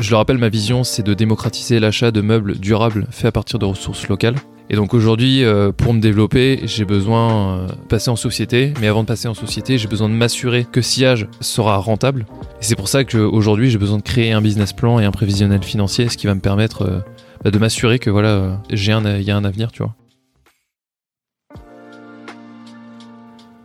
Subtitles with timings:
[0.00, 3.58] Je le rappelle, ma vision, c'est de démocratiser l'achat de meubles durables faits à partir
[3.58, 4.36] de ressources locales.
[4.70, 8.72] Et donc aujourd'hui, euh, pour me développer, j'ai besoin de passer en société.
[8.80, 12.24] Mais avant de passer en société, j'ai besoin de m'assurer que Sillage sera rentable.
[12.60, 15.62] Et c'est pour ça qu'aujourd'hui, j'ai besoin de créer un business plan et un prévisionnel
[15.62, 17.00] financier, ce qui va me permettre euh,
[17.44, 19.94] bah, de m'assurer que voilà, j'ai un, il y a un avenir, tu vois.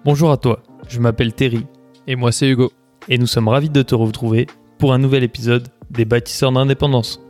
[0.03, 1.65] Bonjour à toi, je m'appelle Terry.
[2.07, 2.73] Et moi, c'est Hugo.
[3.07, 4.47] Et nous sommes ravis de te retrouver
[4.79, 7.21] pour un nouvel épisode des bâtisseurs d'indépendance.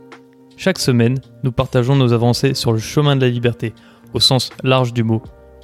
[0.56, 3.74] Chaque semaine, nous partageons nos avancées sur le chemin de la liberté,
[4.14, 5.22] au sens large du mot.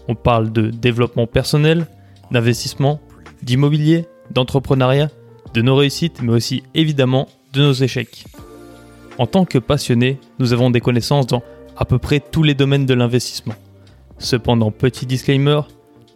[0.09, 1.87] On parle de développement personnel,
[2.31, 3.01] d'investissement,
[3.43, 5.11] d'immobilier, d'entrepreneuriat,
[5.55, 8.25] de nos réussites, mais aussi évidemment de nos échecs.
[9.19, 11.43] En tant que passionnés, nous avons des connaissances dans
[11.77, 13.55] à peu près tous les domaines de l'investissement.
[14.19, 15.61] Cependant, petit disclaimer,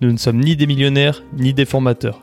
[0.01, 2.21] nous ne sommes ni des millionnaires ni des formateurs.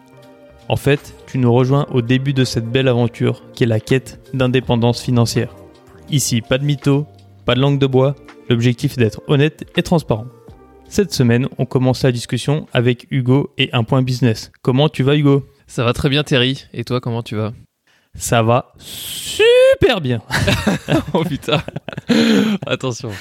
[0.70, 4.20] En fait, tu nous rejoins au début de cette belle aventure qui est la quête
[4.34, 5.56] d'indépendance financière.
[6.10, 7.06] Ici, pas de mytho,
[7.46, 8.16] pas de langue de bois,
[8.50, 10.26] l'objectif est d'être honnête et transparent.
[10.88, 14.52] Cette semaine, on commence la discussion avec Hugo et un point business.
[14.62, 15.46] Comment tu vas Hugo?
[15.68, 17.52] Ça va très bien Terry, et toi comment tu vas?
[18.16, 20.22] Ça va super bien.
[21.14, 21.62] oh putain.
[22.66, 23.12] Attention.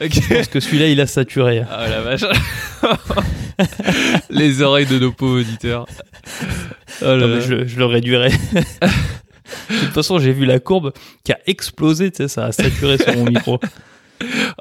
[0.00, 1.64] Je pense que celui-là, il a saturé.
[1.70, 2.24] Ah la vache.
[4.30, 5.86] Les oreilles de nos pauvres auditeurs.
[7.02, 8.30] Oh je, je, le réduirai.
[8.30, 10.92] De toute façon, j'ai vu la courbe
[11.24, 13.60] qui a explosé, tu sais, ça a saturé sur mon micro.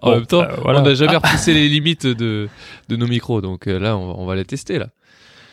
[0.01, 2.49] En même temps, euh, on n'a jamais repoussé les limites de,
[2.89, 4.87] de nos micros, donc euh, là, on, on va les tester, là.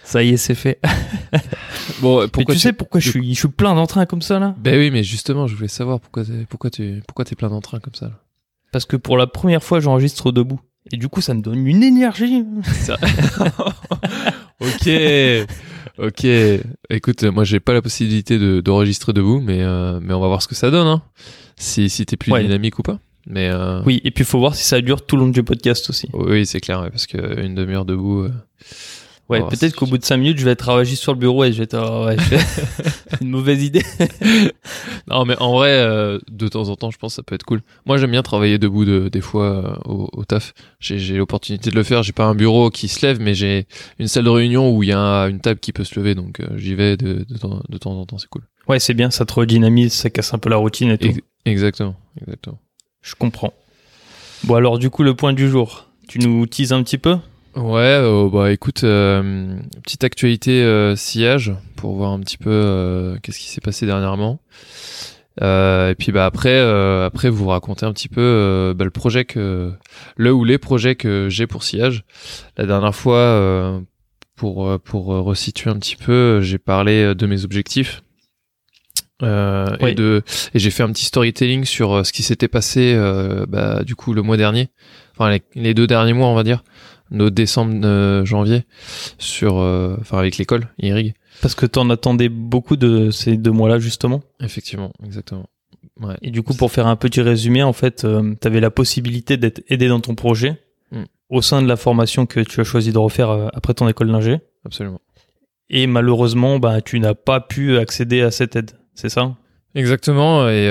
[0.09, 0.81] Ça y est, c'est fait.
[2.01, 4.55] bon, pourquoi tu, sais pourquoi je suis, je suis plein d'entrain comme ça, là?
[4.59, 7.79] Ben oui, mais justement, je voulais savoir pourquoi t'es, pourquoi tu, pourquoi t'es plein d'entrain
[7.79, 8.15] comme ça, là?
[8.73, 10.61] Parce que pour la première fois, j'enregistre debout.
[10.93, 12.43] Et du coup, ça me donne une énergie.
[14.61, 14.89] ok.
[15.99, 16.27] Ok,
[16.89, 20.41] écoute, moi j'ai pas la possibilité de d'enregistrer debout, mais euh, mais on va voir
[20.41, 21.03] ce que ça donne, hein.
[21.57, 22.99] Si si t'es plus dynamique ou pas.
[23.27, 23.83] Mais euh...
[23.85, 26.09] oui, et puis faut voir si ça dure tout le long du podcast aussi.
[26.15, 28.23] Oui, c'est clair, parce que une demi-heure debout.
[28.23, 28.33] Euh,
[29.29, 31.53] Ouais, peut-être qu'au bout de 5 minutes, je vais être ravagé sur le bureau et
[31.53, 32.17] je vais être oh, ouais,
[33.21, 33.85] une mauvaise idée.
[35.11, 37.45] non, mais en vrai, euh, de temps en temps, je pense que ça peut être
[37.45, 37.61] cool.
[37.85, 40.55] Moi, j'aime bien travailler debout de, des fois euh, au, au, taf.
[40.81, 42.03] J'ai l'opportunité de le faire.
[42.03, 43.67] J'ai pas un bureau qui se lève, mais j'ai
[43.99, 46.41] une salle de réunion où il y a une table qui peut se lever, donc
[46.41, 48.17] euh, j'y vais de, de, temps, de temps en temps.
[48.17, 48.45] C'est cool.
[48.67, 49.11] Ouais, c'est bien.
[49.11, 51.13] Ça te redynamise, ça casse un peu la routine et tout.
[51.45, 52.59] exactement, exactement.
[53.03, 53.53] Je comprends.
[54.45, 55.85] Bon, alors du coup, le point du jour.
[56.09, 57.19] Tu nous teases un petit peu?
[57.59, 63.39] Ouais, euh, bah écoute, euh, petite actualité euh, sillage pour voir un petit peu qu'est-ce
[63.41, 64.39] qui s'est passé dernièrement.
[65.41, 69.73] et puis bah après, après vous raconter un petit peu bah, le projet que
[70.17, 72.05] le ou les projets que j'ai pour sillage.
[72.57, 73.83] La dernière fois,
[74.37, 78.03] pour pour resituer un petit peu, j'ai parlé de mes objectifs.
[79.21, 80.23] et de
[80.55, 82.97] et j'ai fait un petit storytelling sur ce qui s'était passé
[83.49, 84.69] bah, du coup le mois dernier
[85.17, 86.63] enfin les, les, deux derniers mois on va dire
[87.11, 88.65] nos décembre euh, janvier
[89.19, 91.15] sur euh, enfin avec l'école IRIG.
[91.41, 94.23] Parce que tu en attendais beaucoup de ces deux mois-là justement.
[94.41, 95.47] Effectivement exactement.
[96.01, 96.17] Ouais.
[96.23, 99.37] et du coup pour faire un petit résumé en fait euh, tu avais la possibilité
[99.37, 100.61] d'être aidé dans ton projet
[100.93, 101.05] mm.
[101.29, 104.39] au sein de la formation que tu as choisi de refaire après ton école d'ingé.
[104.65, 105.01] Absolument.
[105.71, 108.73] Et malheureusement bah tu n'as pas pu accéder à cette aide.
[108.95, 109.37] C'est ça?
[109.75, 110.69] Exactement et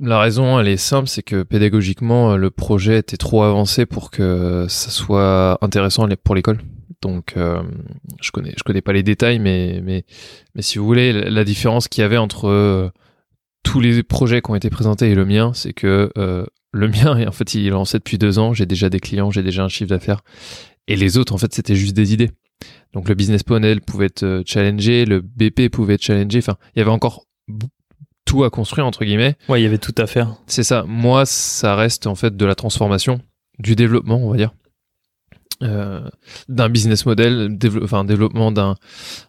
[0.00, 4.66] la raison, elle est simple, c'est que pédagogiquement, le projet était trop avancé pour que
[4.68, 6.58] ça soit intéressant pour l'école.
[7.02, 7.62] Donc, euh,
[8.20, 10.04] je connais, connais pas les détails, mais
[10.58, 12.90] si vous voulez, la différence qu'il y avait entre euh,
[13.62, 17.26] tous les projets qui ont été présentés et le mien, c'est que euh, le mien,
[17.28, 18.52] en fait, il est lancé depuis deux ans.
[18.52, 20.22] J'ai déjà des clients, j'ai déjà un chiffre d'affaires,
[20.88, 22.30] et les autres, en fait, c'était juste des idées.
[22.92, 26.38] Donc, le business model pouvait être challengé, le BP pouvait être challengé.
[26.38, 27.26] Enfin, il y avait encore
[28.30, 29.36] tout à construire entre guillemets.
[29.48, 30.36] Ouais, il y avait tout à faire.
[30.46, 30.84] C'est ça.
[30.86, 33.20] Moi, ça reste en fait de la transformation,
[33.58, 34.52] du développement, on va dire,
[35.64, 36.00] euh,
[36.48, 38.76] d'un business model, enfin développement d'un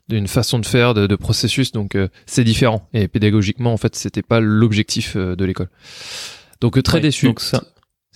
[0.08, 1.72] d'une façon de faire, de, de processus.
[1.72, 2.88] Donc euh, c'est différent.
[2.94, 5.70] Et pédagogiquement, en fait, c'était pas l'objectif euh, de l'école.
[6.62, 7.26] Donc très déçu.
[7.26, 7.64] Donc ça.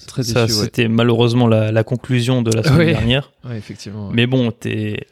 [0.07, 3.31] Très ça, c'était malheureusement la, la, conclusion de la semaine dernière.
[3.51, 4.11] Effectivement.
[4.11, 5.07] Mais bon, t'es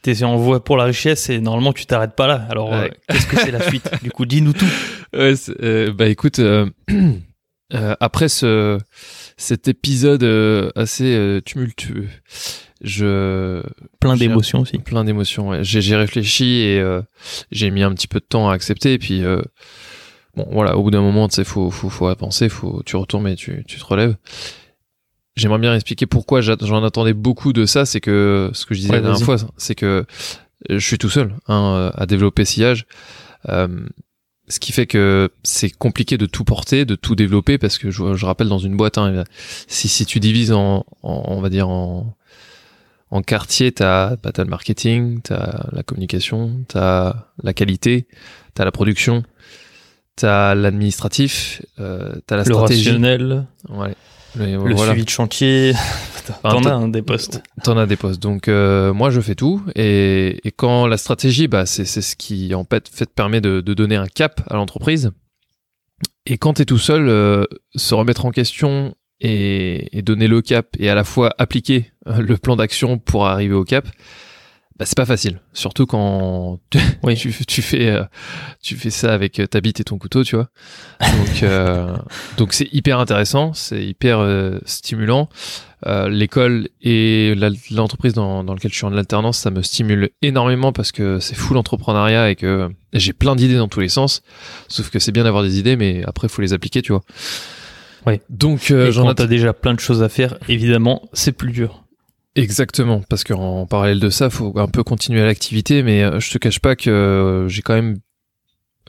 [0.00, 2.46] t'es en voie pour la richesse et normalement tu t'arrêtes pas là.
[2.48, 2.72] Alors
[3.08, 3.90] qu'est-ce que c'est la suite?
[4.02, 4.64] Du coup, dis-nous tout.
[5.14, 6.66] Ouais, euh, bah écoute, euh,
[7.72, 8.78] après ce
[9.36, 10.24] cet épisode
[10.76, 12.08] assez tumultueux,
[12.80, 13.62] je
[14.00, 14.78] plein d'émotions aussi.
[14.78, 15.50] Plein d'émotions.
[15.50, 15.62] Ouais.
[15.62, 16.82] J'ai réfléchi et
[17.50, 18.94] j'ai mis un petit peu de temps à accepter.
[18.94, 19.22] Et puis
[20.36, 23.28] bon, voilà, au bout d'un moment, tu sais, faut faut faut avancer, faut tu retournes
[23.28, 24.16] et tu tu te relèves.
[25.34, 27.86] J'aimerais bien expliquer pourquoi j'en attendais beaucoup de ça.
[27.86, 30.04] C'est que ce que je disais la dernière fois, c'est que
[30.68, 32.86] je suis tout seul hein, à développer sillage.
[33.48, 33.86] Euh,
[34.52, 38.14] ce qui fait que c'est compliqué de tout porter, de tout développer, parce que je,
[38.14, 39.24] je rappelle dans une boîte, hein,
[39.66, 42.14] si, si tu divises en, en- on va dire en,
[43.10, 48.06] en quartier, t'as bah, t'as le marketing, t'as la communication, t'as la qualité,
[48.54, 49.22] t'as la production,
[50.16, 52.88] t'as l'administratif, euh, t'as la Le stratégie.
[52.90, 53.94] rationnel, Ouais.
[54.36, 54.92] Le, le voilà.
[54.92, 55.74] suivi de chantier.
[56.42, 57.42] T'en Enfin, as un des postes.
[57.64, 58.22] T'en as des postes.
[58.22, 62.16] Donc euh, moi je fais tout et, et quand la stratégie, bah c'est c'est ce
[62.16, 65.10] qui en fait, fait permet de, de donner un cap à l'entreprise.
[66.26, 67.44] Et quand t'es tout seul, euh,
[67.74, 72.18] se remettre en question et, et donner le cap et à la fois appliquer euh,
[72.20, 73.88] le plan d'action pour arriver au cap,
[74.78, 75.40] bah c'est pas facile.
[75.52, 77.14] Surtout quand tu, Oui.
[77.16, 78.04] tu, tu fais euh,
[78.62, 80.48] tu fais ça avec ta bite et ton couteau, tu vois.
[81.00, 81.96] Donc euh,
[82.36, 85.28] donc c'est hyper intéressant, c'est hyper euh, stimulant.
[85.84, 87.34] Euh, l'école et
[87.72, 91.34] l'entreprise dans, dans laquelle je suis en alternance, ça me stimule énormément parce que c'est
[91.34, 94.22] fou l'entrepreneuriat et que j'ai plein d'idées dans tous les sens.
[94.68, 97.02] Sauf que c'est bien d'avoir des idées, mais après faut les appliquer, tu vois.
[98.06, 98.20] Ouais.
[98.30, 101.81] Donc euh, j'en ai t'as déjà plein de choses à faire, évidemment, c'est plus dur.
[102.34, 106.38] Exactement parce qu'en parallèle de ça, faut un peu continuer l'activité, mais euh, je te
[106.38, 107.98] cache pas que euh, j'ai quand même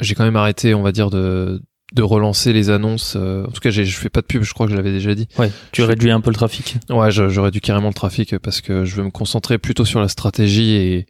[0.02, 1.62] j'ai quand même arrêté, on va dire de
[1.94, 3.16] de relancer les annonces.
[3.16, 5.14] euh, en tout cas, je fais pas de pub, je crois que je l'avais déjà
[5.14, 5.28] dit.
[5.38, 6.78] Ouais, tu Je- réduis un peu le trafic.
[6.90, 10.00] Ouais, je- j'aurais dû carrément le trafic parce que je veux me concentrer plutôt sur
[10.00, 11.06] la stratégie et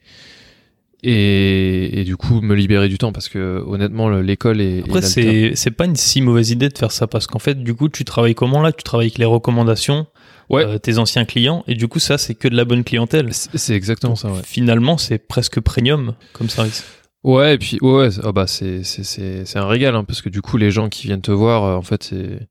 [1.06, 5.01] et, et du coup me libérer du temps parce que honnêtement le- l'école est Après,
[5.01, 7.89] c'est c'est pas une si mauvaise idée de faire ça parce qu'en fait, du coup,
[7.89, 8.71] tu travailles comment là?
[8.71, 10.07] Tu travailles avec les recommandations,
[10.53, 10.65] Ouais.
[10.65, 13.29] euh, tes anciens clients, et du coup, ça, c'est que de la bonne clientèle.
[13.33, 14.41] c'est exactement ça ouais.
[14.44, 16.83] Finalement, c'est presque premium comme service.
[17.23, 20.27] Ouais et puis ouais, ah bah c'est c'est c'est c'est un régal hein, parce que
[20.27, 22.50] du coup les gens qui viennent te voir euh, en fait c'est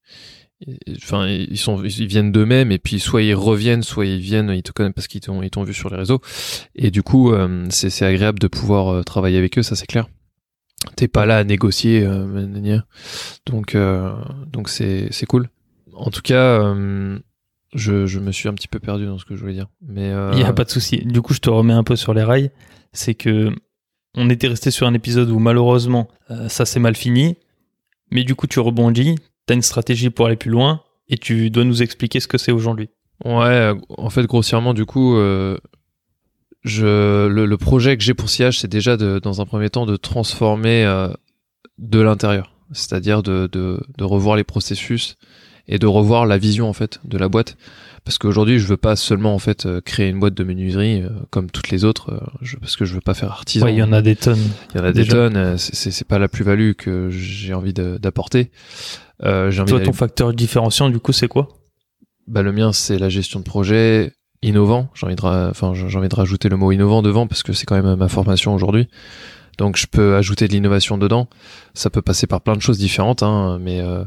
[1.02, 4.62] enfin ils sont ils viennent d'eux-mêmes et puis soit ils reviennent soit ils viennent ils
[4.62, 6.20] te connaissent parce qu'ils t'ont ils t'ont vu sur les réseaux
[6.74, 10.06] et du coup euh, c'est c'est agréable de pouvoir travailler avec eux ça c'est clair
[10.96, 12.80] t'es pas là à négocier euh,
[13.46, 14.12] donc euh,
[14.52, 15.48] donc c'est c'est cool
[15.94, 16.74] en tout cas
[17.74, 20.10] je je me suis un petit peu perdu dans ce que je voulais dire mais
[20.10, 20.98] euh, Il y a pas de souci.
[21.04, 22.50] Du coup, je te remets un peu sur les rails.
[22.92, 23.50] C'est que
[24.14, 27.36] on était resté sur un épisode où malheureusement euh, ça s'est mal fini,
[28.10, 29.16] mais du coup, tu rebondis,
[29.46, 32.52] t'as une stratégie pour aller plus loin, et tu dois nous expliquer ce que c'est
[32.52, 32.90] aujourd'hui.
[33.24, 35.56] Ouais, en fait, grossièrement, du coup, euh,
[36.62, 39.86] je, le, le projet que j'ai pour Sillage, c'est déjà de, dans un premier temps
[39.86, 40.84] de transformer
[41.78, 45.16] de l'intérieur, c'est-à-dire de, de, de revoir les processus
[45.72, 47.56] et de revoir la vision en fait de la boîte.
[48.04, 51.08] Parce qu'aujourd'hui, je veux pas seulement en fait euh, créer une boîte de menuiserie euh,
[51.30, 53.64] comme toutes les autres, euh, je- parce que je veux pas faire artisan.
[53.66, 54.42] Ouais, il y en a des tonnes.
[54.74, 55.56] Il y en a des tonnes.
[55.56, 58.50] C'est pas la plus-value que j'ai envie d'apporter.
[59.24, 61.48] Euh, Toi, ton facteur différenciant, du coup, c'est quoi?
[62.26, 64.90] Bah, le mien, c'est la gestion de projet innovant.
[64.94, 67.52] J'ai envie de, ra- enfin, j'ai envie de rajouter le mot innovant devant parce que
[67.52, 68.88] c'est quand même ma formation aujourd'hui.
[69.58, 71.28] Donc, je peux ajouter de l'innovation dedans.
[71.74, 74.02] Ça peut passer par plein de choses différentes, hein, mais, euh,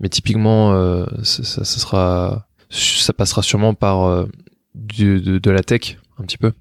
[0.00, 4.26] mais typiquement, euh, ça, ça, ça sera, ça passera sûrement par euh,
[4.74, 6.52] du, de, de la tech, un petit peu.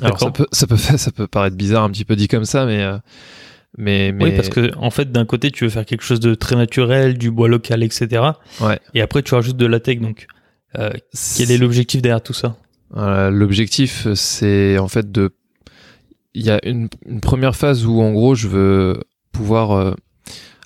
[0.00, 2.44] Alors, ça peut, ça peut, faire- ça peut paraître bizarre un petit peu dit comme
[2.44, 2.98] ça, mais, euh,
[3.78, 6.34] mais, mais Oui, parce que en fait, d'un côté, tu veux faire quelque chose de
[6.34, 8.22] très naturel, du bois local, etc.
[8.60, 8.80] Ouais.
[8.94, 10.00] Et après, tu rajoutes de la tech.
[10.00, 10.26] Donc,
[10.78, 10.90] euh,
[11.36, 12.56] quel est l'objectif derrière tout ça?
[12.96, 15.34] Euh, L'objectif, c'est en fait de.
[16.38, 19.02] Il y a une, une première phase où, en gros, je veux
[19.32, 19.94] pouvoir euh,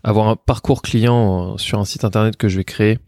[0.02, 2.98] avoir un parcours client euh, sur un site internet que je vais créer.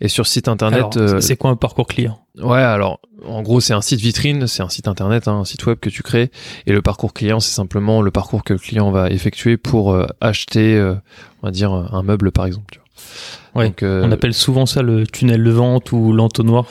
[0.00, 2.20] Et sur site internet, Alors, euh, C'est quoi un parcours client?
[2.38, 5.66] Ouais, alors, en gros, c'est un site vitrine, c'est un site internet, hein, un site
[5.66, 6.30] web que tu crées.
[6.66, 10.06] Et le parcours client, c'est simplement le parcours que le client va effectuer pour euh,
[10.20, 10.94] acheter, euh,
[11.42, 12.66] on va dire, un meuble, par exemple.
[12.72, 13.62] tu vois.
[13.62, 16.66] Ouais, Donc, On appelle souvent ça le tunnel de vente ou l'entonnoir.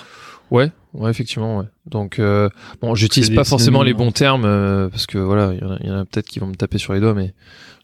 [0.52, 1.66] Ouais, ouais, effectivement, ouais.
[1.86, 2.50] Donc, euh,
[2.82, 6.02] bon, j'utilise pas forcément les bons termes euh, parce que voilà, il y en a,
[6.02, 7.34] a peut-être qui vont me taper sur les doigts, mais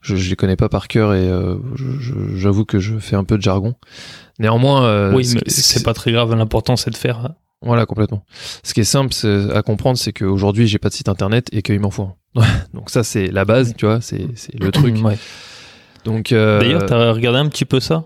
[0.02, 1.58] je, je les connais pas par cœur et euh,
[2.36, 3.76] j'avoue que je fais un peu de jargon.
[4.40, 6.34] Néanmoins, euh, oui, mais c'est pas très grave.
[6.36, 7.20] L'important, c'est de faire.
[7.26, 7.36] hein.
[7.64, 8.24] Voilà, complètement.
[8.64, 9.14] Ce qui est simple
[9.54, 12.04] à comprendre, c'est qu'aujourd'hui, j'ai pas de site internet et qu'il m'en faut.
[12.36, 12.42] un.
[12.76, 14.96] Donc ça, c'est la base, tu vois, c'est c'est le truc.
[15.04, 15.18] Ouais.
[16.06, 18.06] Donc euh, D'ailleurs, t'as regardé un petit peu ça?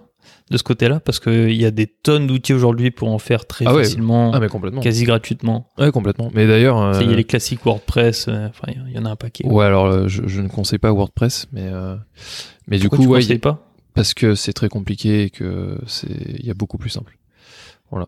[0.51, 3.65] De ce côté-là parce qu'il y a des tonnes d'outils aujourd'hui pour en faire très
[3.67, 3.83] Ah ouais.
[3.83, 4.81] facilement, ah mais complètement.
[4.81, 5.67] quasi gratuitement.
[5.79, 6.29] Ouais, complètement.
[6.35, 8.27] Mais d'ailleurs, euh, Il y a les classiques WordPress.
[8.27, 9.47] euh, Enfin, il y en a un paquet.
[9.47, 11.95] ouais, alors euh, je, je ne conseille pas WordPress, mais euh,
[12.67, 16.07] mais du coup, tu ouais, conseilles pas parce que c'est très compliqué et que c'est
[16.39, 17.17] il y a beaucoup plus simple.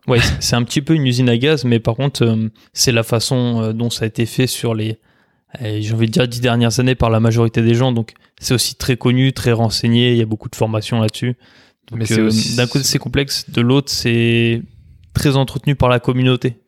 [0.08, 3.02] Ouais, c'est- un petit peu une usine à gaz, mais par contre, euh, c'est la
[3.02, 4.98] façon euh, dont ça a été fait sur les,
[5.60, 7.92] euh, j'ai envie de dire, dix dernières années par la majorité des gens.
[7.92, 10.12] Donc, c'est aussi très connu, très renseigné.
[10.12, 11.36] Il y a beaucoup de formations là-dessus.
[11.90, 13.48] Donc, Mais c'est euh, aussi- d'un côté, c'est complexe.
[13.50, 14.62] De l'autre, c'est
[15.12, 16.58] très entretenu par la communauté.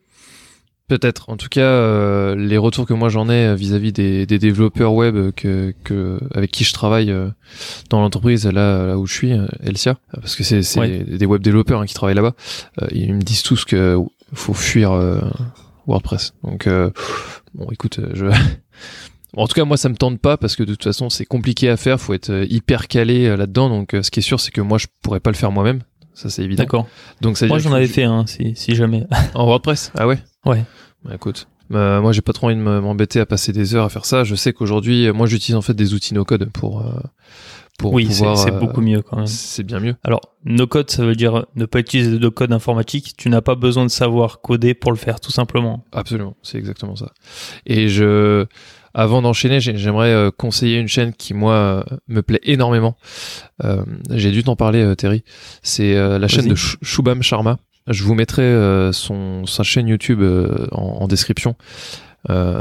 [0.89, 1.31] Peut-être.
[1.31, 5.33] En tout cas, euh, les retours que moi j'en ai vis-à-vis des, des, développeurs web
[5.33, 7.29] que, que avec qui je travaille euh,
[7.91, 10.61] dans l'entreprise là, là où je suis, euh, Elsia, parce que c'est
[11.05, 12.35] des web développeurs hein, qui travaillent là-bas,
[12.93, 13.99] ils me disent tous que
[14.33, 14.93] faut fuir
[15.89, 16.35] WordPress.
[16.45, 16.69] Donc
[17.55, 18.27] bon, écoute, je
[19.35, 21.69] en tout cas, moi, ça me tente pas parce que de toute façon, c'est compliqué
[21.69, 22.01] à faire.
[22.01, 23.69] Faut être hyper calé là-dedans.
[23.69, 25.83] Donc, ce qui est sûr, c'est que moi, je pourrais pas le faire moi-même.
[26.15, 26.63] Ça, c'est évident.
[26.63, 26.87] D'accord.
[27.21, 29.07] Donc, ça moi, j'en avais fait un, si, si jamais.
[29.35, 29.93] en WordPress?
[29.97, 30.19] Ah ouais?
[30.47, 30.65] Ouais.
[31.05, 33.89] Bah, écoute, bah, moi, j'ai pas trop envie de m'embêter à passer des heures à
[33.91, 34.25] faire ça.
[34.25, 36.81] Je sais qu'aujourd'hui, moi, j'utilise en fait des outils no-code pour.
[36.81, 37.01] Euh,
[37.79, 39.27] pour oui, c'est euh, beaucoup mieux quand même.
[39.27, 39.97] C'est bien mieux.
[40.03, 43.13] Alors, no-code, ça veut dire ne pas utiliser de code informatique.
[43.19, 45.85] Tu n'as pas besoin de savoir coder pour le faire, tout simplement.
[45.93, 47.13] Absolument, c'est exactement ça.
[47.67, 48.47] Et je,
[48.97, 52.97] avant d'enchaîner, j'aimerais euh, conseiller une chaîne qui moi euh, me plaît énormément.
[53.63, 55.23] Euh, j'ai dû t'en parler, Terry.
[55.63, 57.59] C'est la chaîne de Shubham Sharma.
[57.89, 60.23] Je vous mettrai son sa chaîne YouTube
[60.73, 61.57] en, description.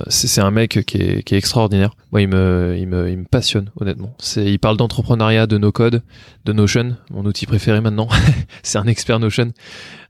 [0.09, 1.95] c'est un mec qui est, qui est, extraordinaire.
[2.11, 4.13] Moi, il me, il me, il me passionne, honnêtement.
[4.35, 6.03] Il parle d'entrepreneuriat, de no-code,
[6.43, 8.09] de Notion, mon outil préféré maintenant.
[8.61, 9.53] c'est un expert Notion.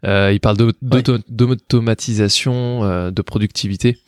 [0.03, 3.99] il parle d'automatisation, de productivité.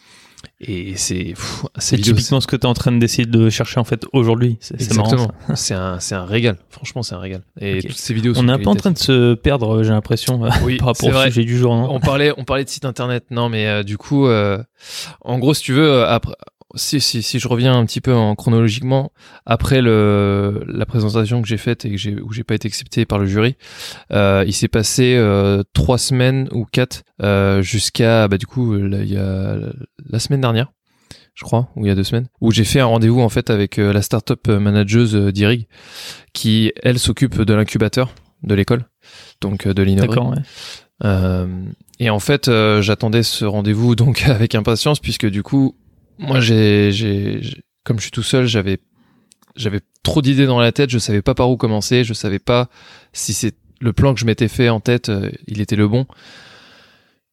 [0.60, 1.34] Et c'est
[1.78, 4.58] c'est typiquement ce que tu es en train d'essayer de chercher en fait aujourd'hui.
[4.60, 5.32] C'est marrant.
[5.56, 6.58] c'est un c'est un régal.
[6.70, 7.42] Franchement, c'est un régal.
[7.60, 8.34] Et toutes ces vidéos.
[8.38, 11.24] On est un peu en train de se perdre, j'ai l'impression, oui, par rapport au
[11.26, 11.72] sujet du jour.
[11.72, 13.26] on parlait on parlait de site internet.
[13.30, 14.62] Non, mais euh, du coup, euh,
[15.22, 16.34] en gros, si tu veux, euh, après
[16.78, 19.12] si, si, si je reviens un petit peu en chronologiquement,
[19.46, 23.06] après le, la présentation que j'ai faite et que j'ai, où j'ai pas été accepté
[23.06, 23.56] par le jury,
[24.12, 29.12] euh, il s'est passé euh, trois semaines ou quatre euh, jusqu'à, bah du coup, il
[29.12, 29.58] y a
[30.10, 30.72] la semaine dernière,
[31.34, 33.50] je crois, ou il y a deux semaines, où j'ai fait un rendez-vous en fait
[33.50, 35.68] avec la startup manageuse d'Irig,
[36.34, 38.86] qui elle s'occupe de l'incubateur de l'école,
[39.42, 39.84] donc de.
[39.84, 40.38] Ouais.
[41.04, 41.48] Euh,
[42.00, 42.50] et en fait,
[42.82, 45.76] j'attendais ce rendez-vous donc avec impatience puisque du coup,
[46.20, 47.42] moi, j'ai, j'ai,
[47.84, 48.80] comme je suis tout seul, j'avais,
[49.56, 50.90] j'avais trop d'idées dans la tête.
[50.90, 52.04] Je savais pas par où commencer.
[52.04, 52.70] Je savais pas
[53.14, 56.06] si c'est le plan que je m'étais fait en tête, euh, il était le bon.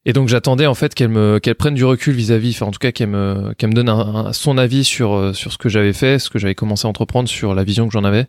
[0.07, 2.79] Et donc j'attendais en fait qu'elle me qu'elle prenne du recul vis-à-vis, enfin en tout
[2.79, 5.95] cas qu'elle me qu'elle me donne un, son avis sur euh, sur ce que j'avais
[5.95, 8.26] fait, ce que j'avais commencé à entreprendre, sur la vision que j'en avais.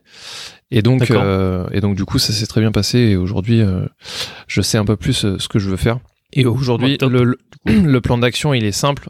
[0.71, 3.61] Et donc euh, et donc du coup ça s'est très bien passé et aujourd'hui
[4.47, 5.99] je sais un peu plus ce que je veux faire.
[6.31, 9.09] Et aujourd'hui le, le, plan d'action il est simple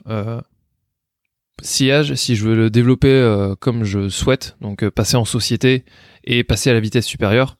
[1.62, 5.85] sillage, si je veux le développer euh, comme je souhaite, donc euh, passer en société
[6.24, 7.57] et passer à la vitesse supérieure,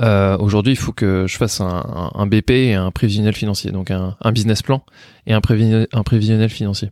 [0.00, 3.90] euh, aujourd'hui il faut que je fasse un, un, BP et un prévisionnel financier, donc
[3.90, 4.84] un, un business plan
[5.26, 6.90] et un, prévisionnel, un prévisionnel financier,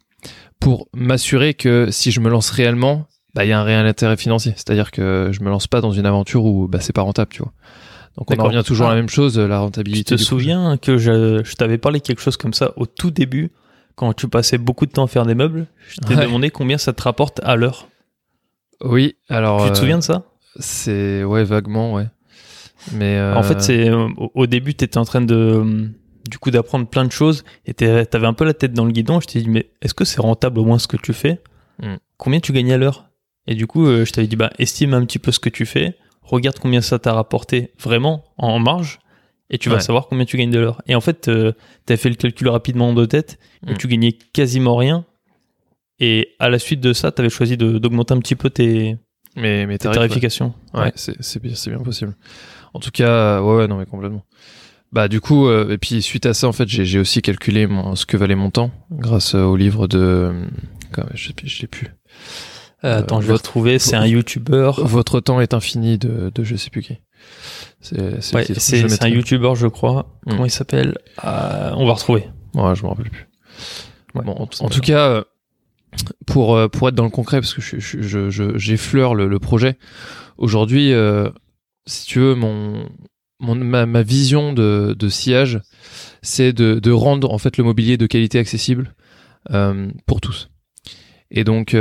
[0.60, 4.16] pour m'assurer que si je me lance réellement, bah, il y a un réel intérêt
[4.16, 7.30] financier, c'est-à-dire que je me lance pas dans une aventure où bah, c'est pas rentable,
[7.30, 7.52] tu vois.
[8.16, 8.96] Donc on en revient toujours à la ah.
[8.96, 10.16] même chose, la rentabilité.
[10.16, 13.50] Tu te souviens que je, je t'avais parlé quelque chose comme ça au tout début
[13.96, 16.92] quand tu passais beaucoup de temps à faire des meubles, je t'ai demandé combien ça
[16.92, 17.88] te rapporte à l'heure.
[18.82, 19.64] Oui, alors.
[19.64, 20.26] Tu te souviens de ça?
[20.58, 22.06] C'est ouais vaguement ouais.
[22.92, 25.88] Mais en fait, euh, c'est euh, au début, tu étais en train de euh,
[26.28, 29.20] du coup d'apprendre plein de choses et t'avais un peu la tête dans le guidon.
[29.20, 31.40] Je t'ai dit mais est-ce que c'est rentable au moins ce que tu fais?
[31.82, 31.96] Hmm.
[32.16, 33.06] Combien tu gagnes à l'heure?
[33.46, 35.96] Et du coup, je t'avais dit bah estime un petit peu ce que tu fais,
[36.22, 38.98] regarde combien ça t'a rapporté vraiment en marge
[39.50, 40.82] et tu vas savoir combien tu gagnes de l'heure.
[40.86, 41.52] Et en fait, euh,
[41.86, 43.76] tu as fait le calcul rapidement de tête et mm.
[43.78, 45.04] tu gagnais quasiment rien.
[45.98, 48.96] Et à la suite de ça, tu avais choisi d'augmenter un petit peu tes,
[49.36, 50.54] mais, tarifications.
[50.74, 52.14] Ouais, c'est bien, bien possible.
[52.74, 54.24] En tout cas, ouais, ouais, non, mais complètement.
[54.92, 57.96] Bah du coup, euh, et puis suite à ça, en fait, j'ai aussi calculé mon,
[57.96, 60.32] ce que valait mon temps grâce au livre de...
[61.14, 61.88] je, je sais plus.
[62.84, 63.78] Euh, attends, je vais retrouver.
[63.78, 64.72] C'est un YouTuber.
[64.78, 66.98] Votre temps est infini de, de je sais plus qui.
[67.80, 70.18] C'est un YouTuber, je crois.
[70.26, 70.30] Hmm.
[70.30, 70.98] Comment il s'appelle?
[71.24, 72.28] Euh, On va retrouver.
[72.54, 73.28] Ouais, je me rappelle plus.
[74.14, 75.24] bon, en, tout cas, euh,
[76.26, 77.78] pour euh, pour être dans le concret, parce que je
[78.58, 79.78] j'effleure je, le, projet.
[80.38, 80.92] Aujourd'hui,
[81.86, 82.88] si tu veux, mon,
[83.40, 85.60] mon ma, ma, vision de, de sillage,
[86.22, 88.94] c'est de, de, rendre en fait le mobilier de qualité accessible
[90.06, 90.50] pour tous.
[91.30, 91.74] Et donc,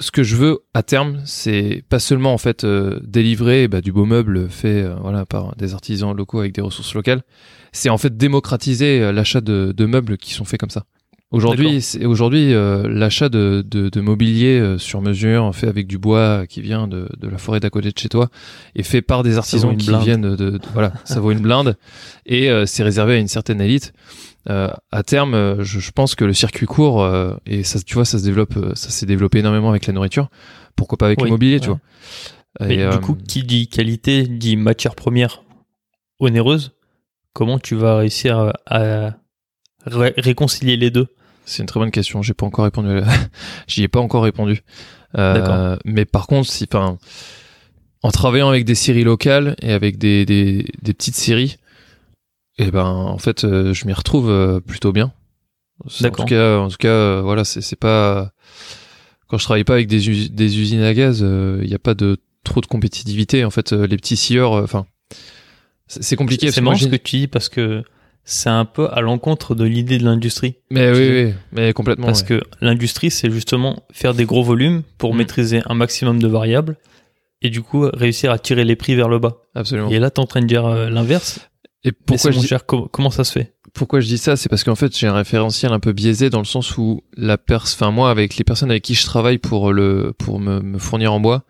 [0.00, 3.92] ce que je veux à terme, c'est pas seulement en fait euh, délivrer bah, du
[3.92, 7.22] beau meuble fait euh, voilà par des artisans locaux avec des ressources locales,
[7.72, 10.84] c'est en fait démocratiser euh, l'achat de, de, meubles qui sont faits comme ça.
[11.30, 16.88] Aujourd'hui, aujourd'hui l'achat de, de, de, mobilier sur mesure fait avec du bois qui vient
[16.88, 18.30] de, de la forêt d'à côté de chez toi
[18.74, 21.76] est fait par des artisans qui viennent de, voilà, ça vaut une blinde
[22.26, 23.92] et c'est réservé à une certaine élite.
[24.48, 28.06] Euh, à terme, euh, je, pense que le circuit court euh, et ça, tu vois,
[28.06, 30.30] ça se développe, ça s'est développé énormément avec la nourriture.
[30.76, 31.80] Pourquoi pas avec l'immobilier, tu vois
[32.60, 35.42] Mais du coup, qui dit qualité dit matière première
[36.20, 36.72] onéreuse.
[37.32, 39.10] Comment tu vas réussir à,
[39.86, 41.08] ré- réconcilier les deux?
[41.44, 42.22] C'est une très bonne question.
[42.22, 42.94] J'ai pas encore répondu.
[42.94, 43.04] la-
[43.66, 44.62] J'y ai pas encore répondu.
[45.16, 45.76] Euh.
[45.84, 46.98] Mais par contre, si, enfin,
[48.02, 51.56] en travaillant avec des séries locales et avec des, des, des petites séries,
[52.60, 55.12] et ben, en fait, euh, je m'y retrouve euh, plutôt bien.
[55.88, 56.24] C'est- En D'accord.
[56.26, 58.32] tout cas, en tout cas, euh, voilà, c'est pas
[59.28, 61.94] quand je travaille pas avec des, us- des usines à gaz, il n'y a pas
[61.94, 63.44] de trop de compétitivité.
[63.44, 64.86] En fait, euh, les petits scieurs, euh, enfin,
[65.86, 66.50] c'est compliqué.
[66.50, 67.82] C'est marrant ce que tu dis parce que
[68.24, 70.56] c'est un peu à l'encontre de l'idée de l'industrie.
[70.70, 72.06] Mais oui, oui, mais complètement.
[72.06, 72.26] Parce ouais.
[72.26, 75.18] que l'industrie, c'est justement faire des gros volumes pour Mm.
[75.18, 76.76] maîtriser un maximum de variables
[77.42, 79.38] et du coup réussir à tirer les prix vers le bas.
[79.54, 79.88] Absolument.
[79.90, 81.40] Et là, tu es en train de dire euh, l'inverse.
[81.84, 83.54] Et pourquoi je dis- cher, com- comment ça se fait?
[83.72, 86.40] Pourquoi je dis ça, c'est parce qu'en fait j'ai un référentiel un peu biaisé dans
[86.40, 89.72] le sens où la pers enfin moi avec les personnes avec qui je travaille pour
[89.72, 91.44] le pour me, me fournir en bois,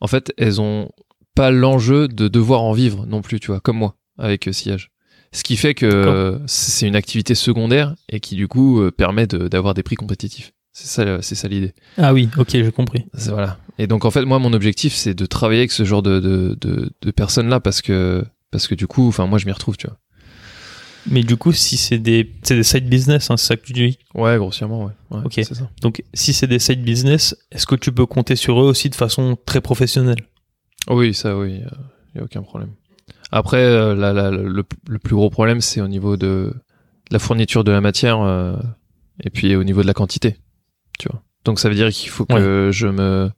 [0.00, 0.90] en fait elles ont
[1.34, 4.90] pas l'enjeu de devoir en vivre non plus, tu vois, comme moi avec euh, sillage.
[5.32, 9.26] Ce qui fait que euh, c'est une activité secondaire et qui du coup euh, permet
[9.26, 10.52] de- d'avoir des prix compétitifs.
[10.72, 11.72] C'est ça, le- c'est ça l'idée.
[11.96, 13.06] Ah oui, ok, j'ai compris.
[13.14, 13.58] Voilà.
[13.78, 16.56] Et donc en fait moi mon objectif c'est de travailler avec ce genre de de,
[16.60, 19.76] de, de personnes là parce que parce que du coup enfin moi je m'y retrouve,
[19.76, 19.96] tu vois.
[21.10, 23.72] Mais du coup, si c'est des, c'est des side business, hein, c'est ça que tu
[23.72, 23.98] dis?
[24.14, 24.92] Ouais, grossièrement, ouais.
[25.10, 25.40] ouais Ok.
[25.42, 25.54] Ça.
[25.80, 28.94] Donc, si c'est des side business, est-ce que tu peux compter sur eux aussi de
[28.94, 30.18] façon très professionnelle?
[30.90, 32.72] Oui, ça, oui, il n'y a aucun problème.
[33.30, 36.54] Après, euh, la- la- le, le plus gros problème, c'est au niveau de, de
[37.10, 38.56] la fourniture de la matière euh,
[39.22, 40.36] et puis au niveau de la quantité,
[40.98, 41.22] tu vois.
[41.44, 43.30] Donc ça veut dire qu'il faut que je me,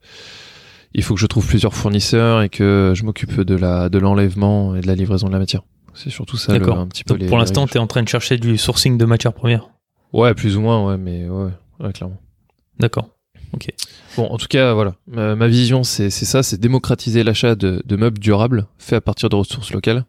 [0.93, 4.75] il faut que je trouve plusieurs fournisseurs et que je m'occupe de la de l'enlèvement
[4.75, 5.61] et de la livraison de la matière.
[5.93, 7.27] C'est surtout ça, le- un petit peu Donc, les.
[7.27, 9.69] pour l'instant, tu es en train de chercher du sourcing de matières premières.
[10.13, 12.17] Ouais, plus ou moins, ouais, mais ouais, ouais, clairement.
[12.79, 13.09] D'accord.
[14.15, 14.95] Bon, en tout cas, voilà.
[15.07, 19.01] Ma, ma vision, c'est c'est ça, c'est démocratiser l'achat de, de meubles durables faits à
[19.01, 20.05] partir de ressources locales.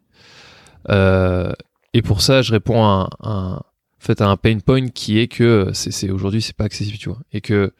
[0.90, 1.52] Euh,
[1.94, 5.18] et pour ça, je réponds à un, un- en fait, à un pain point qui
[5.18, 7.18] est que c'est c'est- aujourd'hui, c'est pas accessible, tu vois.
[7.32, 7.72] Et que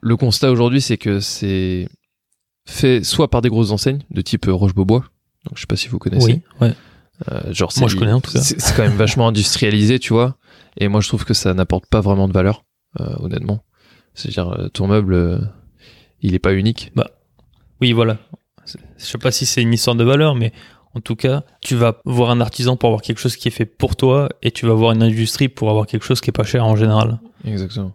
[0.00, 1.88] le constat aujourd'hui, c'est que c'est
[2.66, 5.04] fait soit par des grosses enseignes de type Roche-Beaubois.
[5.44, 6.42] Donc, je sais pas si vous connaissez.
[6.60, 6.74] Oui, ouais.
[7.32, 8.40] Euh, genre, Moi, c'est- je connais en tout cas.
[8.40, 10.36] C'est quand même vachement industrialisé, tu vois.
[10.76, 12.64] Et moi, je trouve que ça n'apporte pas vraiment de valeur,
[13.00, 13.62] euh, honnêtement.
[14.14, 15.38] C'est-à-dire, euh, ton meuble, euh,
[16.20, 16.92] il est pas unique.
[17.80, 18.18] Oui, voilà.
[18.66, 20.52] Je sais pas si c'est une histoire de valeur, mais
[20.94, 23.66] en tout cas, tu vas voir un artisan pour avoir quelque chose qui est fait
[23.66, 26.42] pour toi et tu vas voir une industrie pour avoir quelque chose qui est pas
[26.44, 27.20] cher en général.
[27.44, 27.92] Exactement.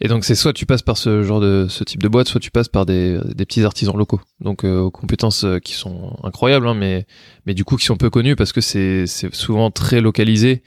[0.00, 2.40] Et donc, c'est soit tu passes par ce genre de ce type de boîte, soit
[2.40, 4.20] tu passes par des, des petits artisans locaux.
[4.40, 7.06] Donc, euh, aux compétences euh, qui sont incroyables, hein, mais
[7.46, 10.62] mais du coup qui sont peu connus parce que c'est c'est souvent très localisé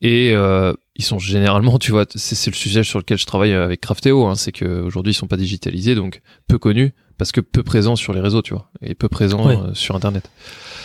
[0.00, 3.52] et euh, ils sont généralement, tu vois, c'est c'est le sujet sur lequel je travaille
[3.52, 7.40] avec Crafteo, hein, c'est que aujourd'hui ils sont pas digitalisés, donc peu connus parce que
[7.40, 9.56] peu présents sur les réseaux, tu vois, et peu présents Ouais.
[9.56, 10.30] euh, sur Internet.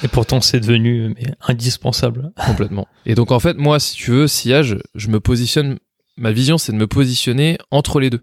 [0.03, 2.31] Et pourtant, c'est devenu mais, indispensable.
[2.45, 2.87] Complètement.
[3.05, 5.77] Et donc en fait, moi, si tu veux, sillage, je me positionne.
[6.21, 8.21] Ma vision, c'est de me positionner entre les deux.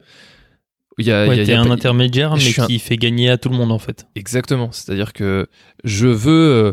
[0.98, 2.60] Il y a, il y a- Ouais, il y t'es a un pas- intermédiaire, mais
[2.60, 4.06] un- qui fait gagner à tout le monde en fait.
[4.14, 4.70] Exactement.
[4.72, 5.46] C'est-à-dire que
[5.84, 6.32] je veux
[6.66, 6.72] euh,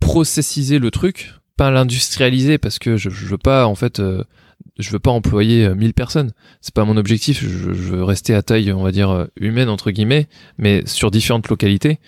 [0.00, 4.22] processiser le truc, pas l'industrialiser, parce que je, je veux pas, en fait, euh,
[4.78, 6.32] je veux pas employer euh, 1000 personnes.
[6.60, 7.40] C'est pas mon objectif.
[7.42, 11.10] Je, je veux rester à taille, on va dire, euh, humaine, entre guillemets, mais sur
[11.10, 11.98] différentes localités.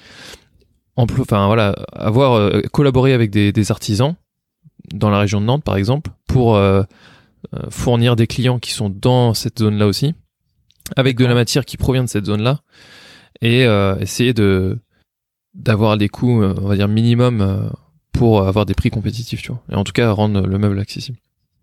[0.96, 4.14] Emplo- Enfin, voilà, avoir euh, collaboré avec des, des artisans
[4.92, 6.84] dans la région de Nantes, par exemple, pour euh, euh,
[7.70, 10.14] fournir des clients qui sont dans cette zone-là aussi,
[10.96, 12.60] avec de la matière qui provient de cette zone-là,
[13.40, 14.78] et euh, essayer de
[15.54, 17.68] d'avoir des coûts, euh, on va dire minimum, euh,
[18.12, 19.62] pour avoir des prix compétitifs, tu vois.
[19.70, 21.18] Et en tout cas, rendre le meuble accessible.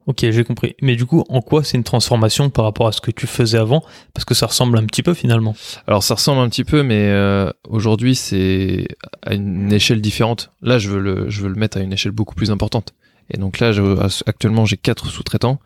[0.08, 0.76] Ok, j'ai compris.
[0.82, 3.58] Mais du coup, en quoi c'est une transformation par rapport à ce que tu faisais
[3.58, 3.84] avant?
[4.14, 5.54] Parce que ça ressemble un petit peu finalement.
[5.86, 8.88] Alors ça ressemble un petit peu, mais euh, aujourd'hui c'est
[9.22, 10.52] à une échelle différente.
[10.62, 12.94] Là, je veux le, je veux le mettre à une échelle beaucoup plus importante.
[13.30, 15.60] Et donc là, je- actuellement, j'ai quatre sous-traitants.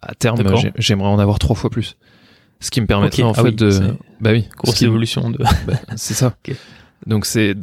[0.00, 0.38] À terme,
[0.78, 1.96] j'aimerais en avoir trois fois plus.
[2.60, 3.80] Ce qui me permettrait en ah fait oui, de,
[4.20, 5.38] bah oui, ce Grosse qui- évolution de.
[5.66, 6.36] bah, c'est ça.
[7.06, 7.54] Donc c'est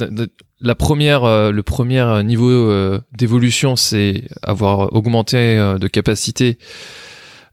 [0.60, 6.58] la première, euh, le premier niveau euh, d'évolution, c'est avoir augmenté euh, de capacité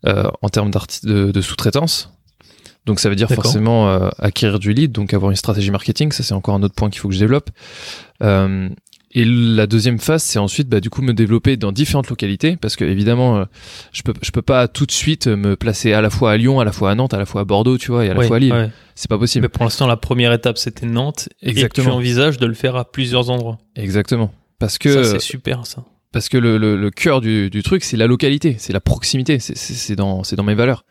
[0.06, 0.72] euh, en termes
[1.04, 2.10] de, de sous-traitance.
[2.84, 6.10] Donc ça veut dire forcément euh, acquérir du lead, donc avoir une stratégie marketing.
[6.12, 7.50] Ça c'est encore un autre point qu'il faut que je développe.
[9.16, 12.56] Euh, et la deuxième phase, c'est ensuite bah, du coup me développer dans différentes localités,
[12.56, 13.44] parce que évidemment, euh,
[13.92, 16.60] je peux je peux pas tout de suite me placer à la fois à Lyon,
[16.60, 18.22] à la fois à Nantes, à la fois à Bordeaux, tu vois, et à la
[18.22, 18.52] fois à Lille.
[18.52, 18.70] ouais.
[18.94, 19.42] C'est pas possible.
[19.44, 21.28] Mais pour l'instant, la première étape c'était Nantes.
[21.42, 21.94] Et tu Exactement.
[21.96, 23.58] envisages de le faire à plusieurs endroits.
[23.76, 24.32] Exactement.
[24.58, 25.84] Parce que Ça, c'est super ça.
[26.12, 29.38] parce que le, le, le cœur du, du truc, c'est la localité, c'est la proximité,
[29.38, 30.84] c'est- dans, c'est dans mes valeurs.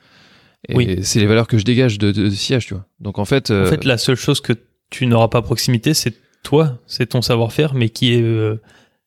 [0.69, 0.99] Et Oui.
[1.03, 2.85] c'est les valeurs que je dégage de, de, de sillage, tu vois.
[2.99, 4.53] Donc en fait, euh, En fait, la seule chose que
[4.91, 6.13] tu n'auras pas à proximité, c'est
[6.45, 8.61] toi, c'est ton savoir-faire, mais qui est euh,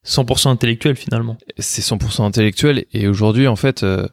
[0.07, 1.39] 100% intellectuel finalement.
[1.59, 4.07] C'est 100% intellectuel et aujourd'hui en fait, euh,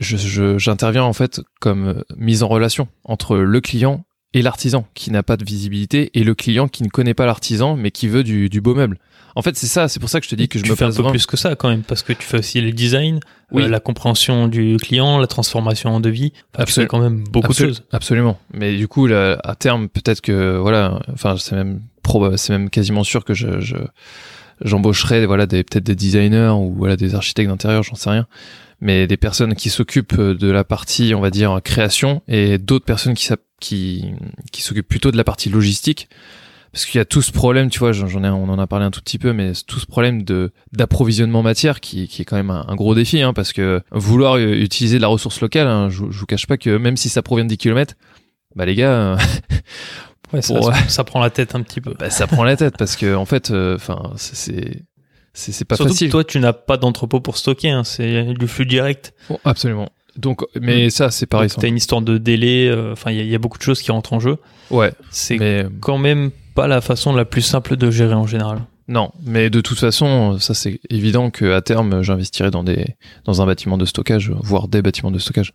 [0.00, 5.22] j'interviens en fait comme euh, mise en relation entre le client et l'artisan qui n'a
[5.22, 8.48] pas de visibilité et le client qui ne connaît pas l'artisan mais qui veut du,
[8.48, 8.98] du beau meuble.
[9.36, 10.84] En fait, c'est ça, c'est pour ça que je te dis que je me fais
[10.84, 13.18] un peu vraiment- plus que ça quand même, parce que tu fais aussi le design,
[13.50, 13.64] Oui.
[13.64, 16.32] euh, la compréhension du client, la transformation en devis.
[16.54, 17.82] Enfin, tu fais quand même beaucoup de choses.
[17.90, 18.38] Absolument.
[18.52, 21.80] Mais du coup, là, à terme, peut-être que voilà, enfin, c'est même
[22.36, 23.76] c'est même quasiment sûr que je, je
[24.60, 28.26] j'embaucherai voilà des peut-être des designers ou voilà des architectes d'intérieur, j'en sais rien.
[28.80, 33.14] Mais des personnes qui s'occupent de la partie, on va dire, création et d'autres personnes
[33.14, 33.28] qui
[33.60, 34.12] qui
[34.52, 36.08] qui s'occupent plutôt de la partie logistique.
[36.74, 38.84] Parce qu'il y a tout ce problème, tu vois, j'en ai, on en a parlé
[38.84, 42.34] un tout petit peu, mais tout ce problème de d'approvisionnement matière qui, qui est quand
[42.34, 45.88] même un, gros défi, hein, parce que vouloir euh, utiliser de la ressource locale, hein,
[45.88, 47.94] je, je vous cache pas que même si ça provient de 10 km,
[48.56, 49.16] bah les gars, euh,
[50.34, 51.94] Ouais, ça, Pour- ça- ça prend la tête un petit peu.
[51.98, 54.82] bah, ça prend la tête parce que en fait, enfin, c'est c'est
[55.32, 56.08] c'est c'est pas Surtout facile.
[56.08, 59.14] que toi, tu n'as pas d'entrepôt pour stocker, hein, c'est du flux direct.
[59.44, 59.88] Absolument.
[60.16, 61.50] Donc, mais ça, c'est pareil.
[61.50, 63.58] Tu as une histoire de délai, euh, enfin, il y, a- il y a beaucoup
[63.58, 64.36] de choses qui rentrent en jeu.
[64.70, 68.60] Ouais, C'est mais quand même pas la façon la plus simple de gérer en général.
[68.86, 72.84] non, mais de toute façon, ça c'est évident que à terme, j'investirai dans des
[73.24, 75.52] dans un bâtiment de stockage, voire des bâtiments de stockage.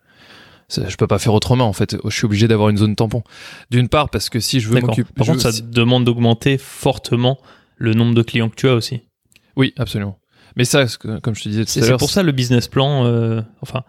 [0.72, 1.96] Je peux pas faire autrement en fait.
[2.06, 3.24] Je suis obligé d'avoir une zone tampon.
[3.72, 5.12] D'une part parce que si je veux m'occuper.
[5.16, 7.38] Par contre, veux- ça te demande d'augmenter fortement
[7.78, 9.02] le nombre de clients que tu as aussi.
[9.56, 10.20] Oui, absolument.
[10.56, 10.86] Mais ça,
[11.22, 12.00] comme je te disais tout C'est à c'est l'heure.
[12.00, 13.84] pour ça le business plan, euh, enfin,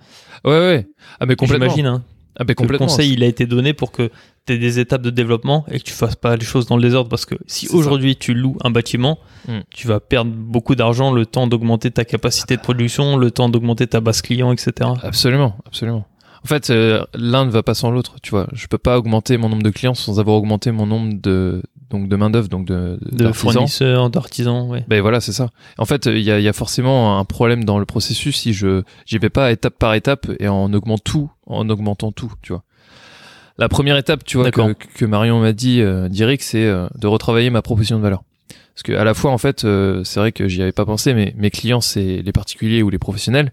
[0.44, 0.86] Ouais, ouais.
[1.18, 1.66] Ah, mais complètement.
[1.66, 2.04] j'imagine, hein,
[2.36, 2.86] Ah, mais que le complètement.
[2.86, 4.10] conseil il a été donné pour que
[4.46, 6.82] tu aies des étapes de développement et que tu fasses pas les choses dans le
[6.82, 9.58] désordre parce que si C'est aujourd'hui tu loues un bâtiment, Mm.
[9.74, 13.86] tu vas perdre beaucoup d'argent, le temps d'augmenter ta capacité de production, le temps d'augmenter
[13.86, 14.90] ta base client, etc.
[15.02, 16.06] Absolument, absolument.
[16.42, 18.46] En fait, euh, l'un ne va pas sans l'autre, tu vois.
[18.52, 22.08] Je peux pas augmenter mon nombre de clients sans avoir augmenté mon nombre de donc
[22.08, 22.98] de main d'œuvre, donc de
[23.32, 24.84] fournisseurs, d'artisans, ouais.
[24.88, 25.50] Ben voilà, c'est ça.
[25.76, 28.82] En fait, il y a, y a forcément un problème dans le processus si je
[29.06, 32.62] j'y vais pas étape par étape et en augmentant tout, en augmentant tout, tu vois.
[33.58, 37.06] La première étape, tu vois, que, que Marion m'a dit euh, direct, c'est euh, de
[37.06, 38.22] retravailler ma proposition de valeur.
[38.74, 41.12] Parce que à la fois, en fait, euh, c'est vrai que j'y avais pas pensé,
[41.12, 43.52] mais mes clients, c'est les particuliers ou les professionnels,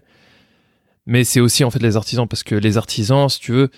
[1.08, 3.70] mais c'est aussi en fait les artisans, parce que les artisans, si tu veux,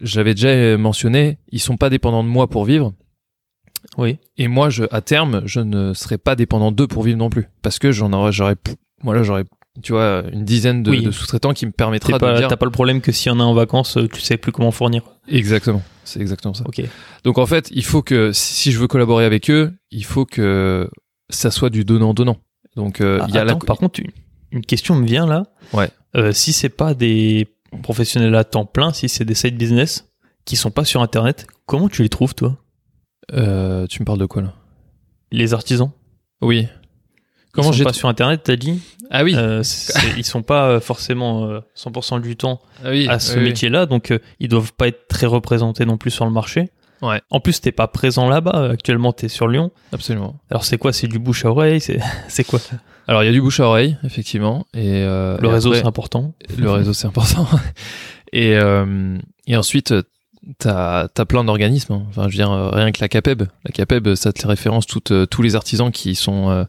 [0.00, 2.92] j'avais déjà mentionné, ils sont pas dépendants de moi pour vivre.
[3.96, 4.18] Oui.
[4.36, 7.48] Et moi, je, à terme, je ne serai pas dépendant d'eux pour vivre non plus.
[7.62, 8.54] Parce que j'en aurais, j'aurais,
[9.02, 9.44] voilà, j'aurais,
[9.82, 11.02] tu vois, une dizaine de, Oui.
[11.02, 12.48] de sous-traitants qui me permettra T'es de pas- dire.
[12.48, 14.52] T'as pas le problème que s'il y en a en vacances, euh, tu sais plus
[14.52, 15.02] comment fournir.
[15.28, 15.82] Exactement.
[16.04, 16.64] C'est exactement ça.
[16.66, 16.82] Ok.
[17.24, 20.88] Donc, en fait, il faut que, si je veux collaborer avec eux, il faut que
[21.30, 22.36] ça soit du donnant-donnant.
[22.76, 24.10] Donc, euh, Ah, il y a la, attends, par contre, une,
[24.52, 25.44] une question me vient là.
[25.72, 25.88] Ouais.
[26.16, 27.48] Euh, si c'est pas des
[27.82, 30.08] professionnels à temps plein, si c'est des side business
[30.44, 32.56] qui sont pas sur internet, comment tu les trouves toi?
[33.32, 34.54] Euh, tu me parles de quoi, là?
[35.30, 35.90] Les artisans?
[36.42, 36.66] Oui.
[37.52, 38.80] Comment j'ai, sont pas sur internet, t'as dit?
[39.10, 39.34] Ah oui.
[39.36, 39.62] Euh,
[40.16, 43.06] Ils sont pas euh, forcément euh, 100% du temps ah oui.
[43.08, 46.24] à ce oui, métier-là, donc euh, ils doivent pas être très représentés non plus sur
[46.24, 46.70] le marché.
[47.02, 47.20] Ouais.
[47.30, 48.52] En plus, t'es pas présent là-bas.
[48.56, 49.70] euh, Actuellement, t'es sur Lyon.
[49.92, 50.36] Absolument.
[50.50, 50.92] Alors c'est quoi?
[50.92, 51.80] C'est du bouche à oreille?
[52.28, 52.60] C'est quoi?
[53.10, 54.66] Alors, il y a du bouche à oreille, effectivement.
[54.72, 56.32] Et, euh, Le et réseau, c'est important.
[56.56, 57.48] le réseau c'est important
[58.32, 59.18] et euh,
[59.48, 59.92] et ensuite
[60.58, 62.04] t'as as plein d'organismes hein.
[62.08, 65.10] enfin je veux dire euh, rien que la CAPEB la CAPEB ça te référence toutes
[65.10, 66.64] euh, tous les artisans qui sont euh,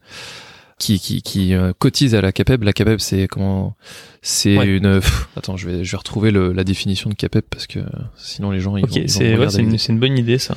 [0.79, 3.75] qui qui, qui euh, cotisent à la CAPEB la CAPEB c'est comment
[4.23, 4.65] c'est Ouais.
[4.65, 7.79] une pff, attends je vais je vais retrouver le, la définition de CAPEB parce que
[8.17, 10.55] sinon les gens ils Ok, vont, ils vont c'est ouais, une, une bonne idée ça.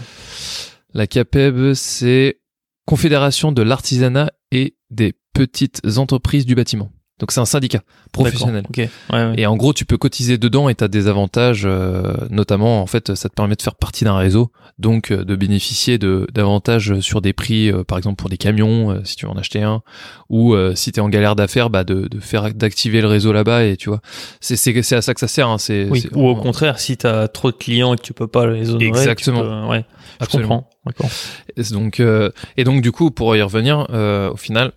[0.95, 2.41] la CAPEB c'est
[2.87, 8.87] Confédération de l'artisanat et des petites entreprises du bâtiment donc c'est un syndicat professionnel D'accord,
[8.87, 8.91] Ok.
[9.13, 9.35] Ouais, ouais.
[9.41, 12.87] et en gros, tu peux cotiser dedans et tu as des avantages, euh, notamment, en
[12.89, 16.99] fait, ça te permet de faire partie d'un réseau, donc euh, de bénéficier de d'avantages
[16.99, 19.63] sur des prix, euh, par exemple pour des camions, euh, si tu veux en acheter
[19.63, 19.83] un,
[20.29, 23.33] ou euh, si tu es en galère d'affaires, bah, de, de faire d'activer le réseau
[23.33, 24.01] là-bas, et tu vois,
[24.41, 25.49] c'est c'est c'est à ça que ça sert.
[25.49, 28.13] Hein, c'est Oui, ou au contraire, si tu as trop de clients et que tu
[28.13, 29.41] peux pas les honorer, Exactement.
[29.43, 29.85] peux- ouais,
[30.21, 30.69] je comprends.
[30.85, 31.09] D'accord.
[31.57, 34.73] Et donc, euh, et donc du coup, pour y revenir, euh, au final,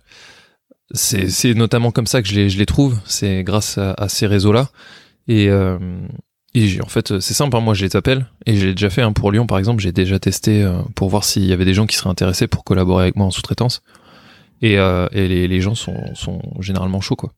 [0.92, 2.98] c'est c'est notamment comme ça que je les, je les trouve.
[3.04, 4.68] C'est grâce à, à ces réseaux-là.
[5.26, 5.78] Et, euh,
[6.54, 7.56] et j'ai- en fait, c'est simple.
[7.56, 9.82] hein, moi, je les appelle et je l'ai déjà fait hein, pour Lyon, par exemple.
[9.82, 12.64] J'ai déjà testé euh, pour voir s'il y avait des gens qui seraient intéressés pour
[12.64, 13.82] collaborer avec moi en sous-traitance.
[14.62, 17.32] Et, euh, et les, les gens sont, sont généralement chauds, quoi.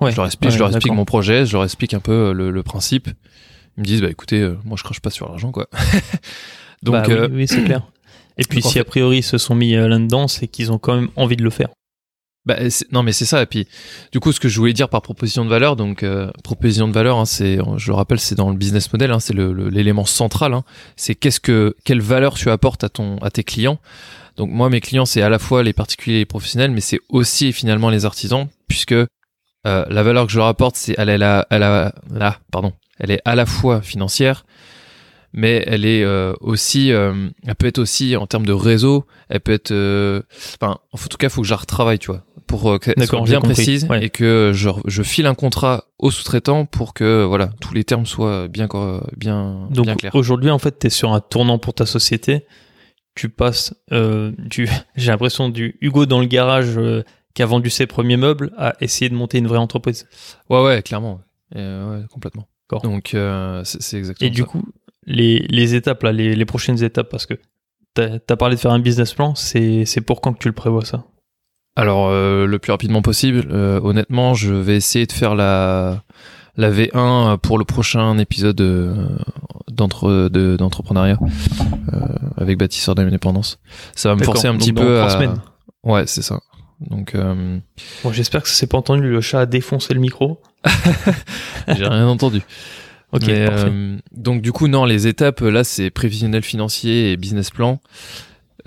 [0.00, 0.10] Ouais.
[0.12, 2.32] Je leur explique, Ouais, je leur explique mon projet, je leur explique un peu euh,
[2.32, 3.08] le, le principe.
[3.76, 5.68] Ils me disent, bah écoutez, euh, moi je crache pas sur l'argent, quoi.
[6.82, 7.82] donc, Bah oui, euh, oui, c'est clair.
[8.38, 11.08] Et puis si a priori ils se sont mis là-dedans, c'est qu'ils ont quand même
[11.16, 11.68] envie de le faire.
[12.44, 13.40] Bah, c'est- non, mais c'est ça.
[13.42, 13.68] Et puis,
[14.10, 16.92] du coup, ce que je voulais dire par proposition de valeur, donc euh, proposition de
[16.92, 20.52] valeur, hein, c'est, je le rappelle, c'est dans le business model, hein, c'est l'élément central.
[20.54, 20.64] hein.
[20.96, 23.78] c'est qu'est-ce que, quelle valeur tu apportes à ton, à tes clients.
[24.36, 26.98] Donc moi, mes clients, c'est à la fois les particuliers et les professionnels, mais c'est
[27.10, 29.06] aussi finalement les artisans, puisque euh,
[29.64, 31.92] la valeur que je leur apporte, c'est elle est là, là,
[32.50, 34.44] pardon, elle est à la fois financière,
[35.34, 39.40] mais elle est euh, aussi, euh, elle peut être aussi en termes de réseau, elle
[39.40, 40.22] peut être, euh,
[40.60, 43.20] enfin, en tout cas, faut que je la retravaille, tu vois, pour euh, qu'elle soit
[43.22, 44.04] bien précise ouais.
[44.04, 48.06] et que je, je file un contrat au sous-traitant pour que voilà tous les termes
[48.06, 48.68] soient bien
[49.16, 50.14] bien Donc bien clairs.
[50.14, 52.46] aujourd'hui, en fait, tu es sur un tournant pour ta société.
[53.14, 57.02] Tu passes euh, du, j'ai l'impression, du Hugo dans le garage euh,
[57.34, 60.06] qui a vendu ses premiers meubles à essayer de monter une vraie entreprise.
[60.48, 61.20] Ouais, ouais, clairement,
[61.56, 62.48] euh, ouais, complètement.
[62.82, 64.46] Donc euh, c'est exactement Et du ça.
[64.46, 64.62] coup,
[65.04, 67.34] les, les étapes, là, les, les prochaines étapes, parce que
[67.94, 70.54] tu as, parlé de faire un business plan, c'est c'est pour quand que tu le
[70.54, 71.04] prévois ça?
[71.76, 73.46] Alors euh, le plus rapidement possible.
[73.50, 76.02] euh, honnêtement, je vais essayer de faire la
[76.58, 79.06] la V1 pour le prochain épisode euh,
[79.70, 81.18] d'entre de- d'entrepreneuriat
[81.92, 81.98] euh,
[82.36, 83.58] avec bâtisseur d'indépendance.
[83.94, 85.08] Ça va me forcer un petit peu à.
[85.08, 85.40] semaines.
[85.82, 86.40] Ouais, c'est ça.
[86.90, 87.58] Donc euh,
[88.04, 90.42] Bon, j'espère que ça s'est pas entendu, le chat a défoncé le micro.
[91.68, 92.42] j'ai rien entendu.
[93.14, 93.66] Ok, Mais, parfait.
[93.70, 97.78] euh, donc du coup non, les étapes là c'est prévisionnel financier et business plan.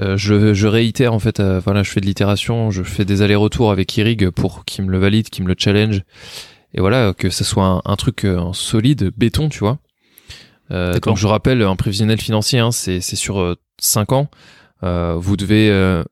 [0.02, 3.22] Euh, je, je réitère en fait, euh, voilà, je fais de l'itération, je fais des
[3.22, 6.02] allers-retours avec Irig pour qu'il me le valide, qu'il me le challenge,
[6.74, 9.80] et voilà que ça soit un, un truc euh, en solide, béton, tu vois.
[10.72, 14.30] Euh, donc je rappelle, un prévisionnel financier, hein, c'est sur 5 ans.
[14.82, 16.04] Vous devez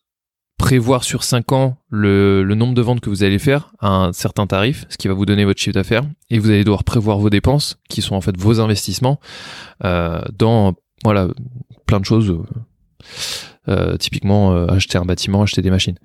[0.57, 4.13] prévoir sur 5 ans le, le nombre de ventes que vous allez faire à un
[4.13, 7.17] certain tarif, ce qui va vous donner votre chiffre d'affaires, et vous allez devoir prévoir
[7.17, 9.19] vos dépenses, qui sont en fait vos investissements,
[9.81, 11.27] dans voilà
[11.85, 12.33] plein de choses.
[13.67, 15.97] Euh, typiquement euh, acheter un bâtiment, acheter des machines.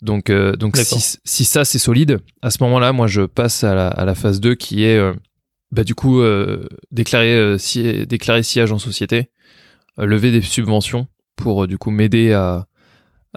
[0.00, 3.74] Donc, euh, donc si, si ça c'est solide, à ce moment-là, moi je passe à
[3.74, 5.00] la, à la phase 2 qui est
[5.72, 6.22] bah, du coup
[6.92, 9.30] déclarer, si, déclarer sillage en société,
[9.96, 12.68] lever des subventions pour du coup m'aider à,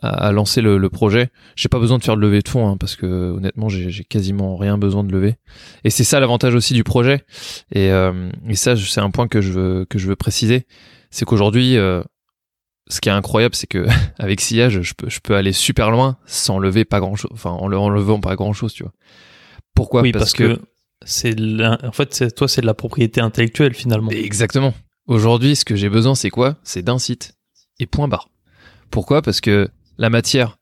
[0.02, 1.30] à, lancer le, le projet.
[1.56, 4.04] J'ai pas besoin de faire de levée de fonds hein, parce que honnêtement j'ai j'ai
[4.04, 5.36] quasiment rien besoin de lever.
[5.84, 7.24] Et c'est ça l'avantage aussi du projet.
[7.72, 10.66] Et, euh, et ça c'est un point que je veux que je veux préciser,
[11.10, 12.02] c'est qu'aujourd'hui euh,
[12.92, 13.88] ce qui est incroyable, c'est que
[14.20, 17.52] avec sillage, je peux, je peux aller super loin sans lever pas grand chose, enfin
[17.52, 18.92] en, le- en levant pas grand chose, tu vois.
[19.74, 20.02] Pourquoi?
[20.02, 20.60] Oui, parce, que,
[21.06, 24.12] c'est en fait, toi, c'est de la propriété intellectuelle finalement.
[24.12, 24.74] Exactement.
[25.08, 26.58] Aujourd'hui, ce que j'ai besoin, c'est quoi?
[26.64, 27.34] C'est d'un site
[27.80, 28.30] et point barre.
[28.92, 29.22] Pourquoi?
[29.22, 30.58] Parce que la matière,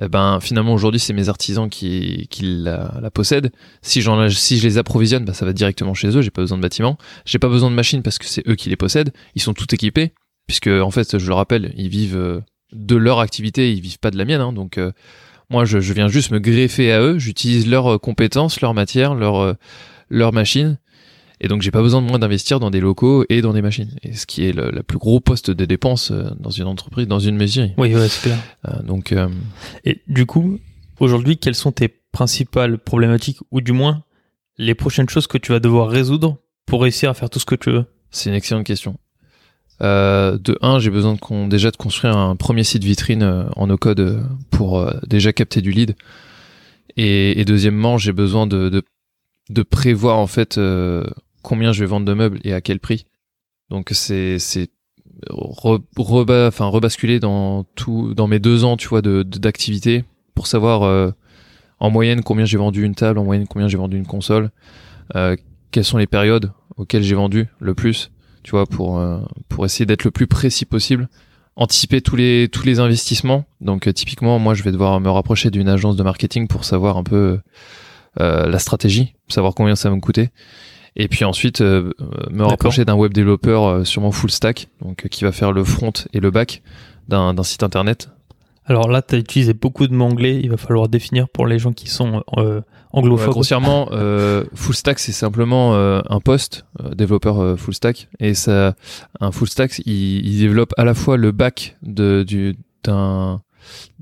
[0.00, 3.50] eh ben finalement aujourd'hui, c'est mes artisans qui, qui la, la possèdent.
[3.82, 6.22] Si j'en, si je les approvisionne, bah, ça va directement chez eux.
[6.22, 6.96] J'ai pas besoin de bâtiment.
[7.24, 9.12] J'ai pas besoin de machines parce que c'est eux qui les possèdent.
[9.34, 10.12] Ils sont tout équipés
[10.46, 12.40] puisque en fait, je le rappelle, ils vivent euh,
[12.72, 14.40] de leur activité, ils vivent pas de la mienne.
[14.40, 14.52] hein.
[14.52, 14.92] donc euh,
[15.50, 17.18] moi, je, je viens juste me greffer à eux.
[17.18, 19.54] J'utilise leurs euh, compétences, leurs matières, leurs euh,
[20.10, 20.78] leurs machines.
[21.40, 23.90] Et donc j'ai pas besoin de moins d'investir dans des locaux et dans des machines.
[24.02, 27.06] Et ce qui est le, le plus gros poste de dépense euh, dans une entreprise,
[27.06, 27.70] dans une maison.
[27.76, 28.38] Oui, ouais, c'est clair.
[28.68, 29.28] Euh, donc euh,
[29.84, 30.58] Et du coup,
[30.98, 34.02] aujourd'hui, quelles sont tes principales problématiques, ou du moins
[34.56, 37.54] les prochaines choses que tu vas devoir résoudre pour réussir à faire tout ce que
[37.54, 37.84] tu veux?
[38.10, 38.98] C'est une excellente question.
[39.82, 43.66] Euh, de un, j'ai besoin de déjà de construire un premier site vitrine euh, en
[43.66, 45.96] no code euh, pour déjà capter du lead.
[46.96, 48.82] Et, deuxièmement, j'ai besoin de,
[49.68, 50.58] prévoir en fait
[51.42, 53.06] combien je vais vendre de meubles et à quel prix.
[53.68, 54.70] Donc c'est c'est
[55.28, 57.66] rebasculer dans
[58.28, 61.12] mes deux ans tu vois d'activité pour savoir
[61.80, 64.50] en moyenne combien j'ai vendu une table, en moyenne combien j'ai vendu une console,
[65.70, 68.10] quelles sont les périodes auxquelles j'ai vendu le plus,
[68.46, 71.08] tu vois, pour euh, pour essayer d'être le plus précis possible,
[71.56, 73.44] anticiper tous les tous les investissements.
[73.60, 76.96] Donc euh, typiquement, moi, je vais devoir me rapprocher d'une agence de marketing pour savoir
[76.96, 77.40] un peu
[78.20, 80.30] euh, la stratégie, savoir combien ça va me coûter.
[80.94, 81.92] Et puis ensuite, euh,
[82.30, 85.92] me rapprocher d'un web développeur euh, sûrement full stack, donc qui va faire le front
[86.12, 86.62] et le back
[87.08, 88.10] d'un d'un site internet.
[88.64, 91.58] Alors là, tu as utilisé beaucoup de mots anglais, il va falloir définir pour les
[91.58, 92.60] gens qui sont euh,
[92.96, 93.30] Ouais, anglophones.
[93.30, 98.34] grossièrement, euh, full stack, c'est simplement euh, un poste, euh, développeur euh, full stack, et
[98.34, 98.74] ça,
[99.20, 103.42] un full stack, il, il développe à la fois le back de du d'un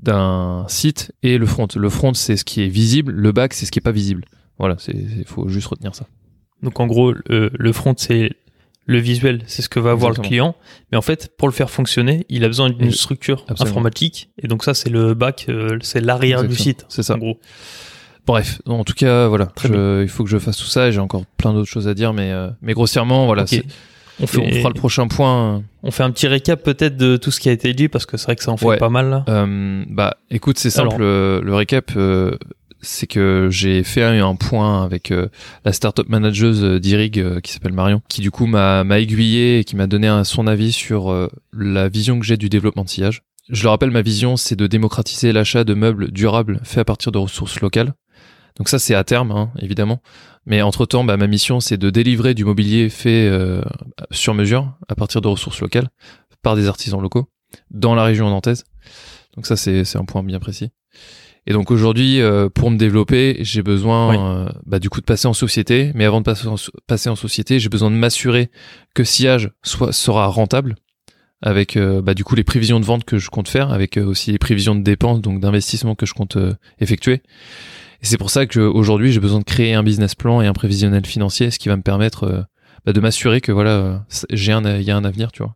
[0.01, 1.67] d'un site et le front.
[1.75, 4.25] Le front, c'est ce qui est visible, le back, c'est ce qui est pas visible.
[4.59, 6.05] Voilà, c'est il faut juste retenir ça.
[6.63, 8.31] Donc en gros, le, le front, c'est
[8.85, 10.23] le visuel, c'est ce que va avoir Exactement.
[10.23, 10.55] le client.
[10.91, 13.71] Mais en fait, pour le faire fonctionner, il a besoin d'une structure absolument.
[13.77, 14.29] informatique.
[14.41, 16.63] Et donc ça, c'est le back, euh, c'est l'arrière du Exactement.
[16.79, 16.85] site.
[16.89, 17.15] C'est ça.
[17.15, 17.39] En gros.
[18.27, 20.87] Bref, en tout cas, voilà, je- il faut que je fasse tout ça.
[20.87, 23.49] et J'ai encore plein d'autres choses à dire, mais euh, mais grossièrement, voilà, Ok.
[23.49, 23.63] c'est-
[24.21, 25.61] On fera le prochain point.
[25.83, 28.15] on fait un petit récap peut-être de tout ce qui a été dit parce que
[28.17, 28.77] c'est vrai que ça en fait Ouais.
[28.77, 29.25] pas mal là.
[29.27, 30.95] Euh, bah, écoute, c'est simple.
[30.95, 30.99] Alors.
[31.43, 32.31] le, récap, euh,
[32.81, 35.27] c'est que j'ai fait un, point avec euh,
[35.65, 39.63] la startup manageuse euh, d'Irig euh, qui s'appelle Marion, qui du coup m'a aiguillé et
[39.65, 43.21] qui m'a donné son avis sur euh, la vision que j'ai du développement de sillage.
[43.49, 47.11] je le rappelle, ma vision, c'est de démocratiser l'achat de meubles durables faits à partir
[47.11, 47.93] de ressources locales.
[48.57, 50.01] Donc ça, c'est à terme, hein, évidemment.
[50.45, 53.61] Mais entre-temps, bah, ma mission, c'est de délivrer du mobilier fait euh,
[54.11, 55.89] sur mesure à partir de ressources locales
[56.41, 57.29] par des artisans locaux
[57.71, 58.63] dans la région nantaise.
[59.35, 60.71] Donc ça, c'est un point bien précis.
[61.47, 65.27] Et donc aujourd'hui, euh, pour me développer, j'ai besoin euh, bah, du coup de passer
[65.27, 65.91] en société.
[65.93, 66.55] Mais avant de passer en,
[66.87, 68.49] passer en société, j'ai besoin de m'assurer
[68.95, 70.75] que Sillage soit, sera rentable
[71.41, 74.31] avec euh, bah, du coup les prévisions de vente que je compte faire, avec aussi
[74.31, 76.37] les prévisions de dépenses, donc d'investissement que je compte
[76.79, 77.21] effectuer.
[78.01, 81.05] Et c'est pour ça qu'aujourd'hui, j'ai besoin de créer un business plan et un prévisionnel
[81.05, 82.45] financier, ce qui va me permettre
[82.85, 85.55] bah, de m'assurer que voilà, j'ai un, il y a un avenir, tu vois.